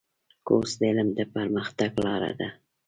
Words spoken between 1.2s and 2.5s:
پرمختګ لاره ده.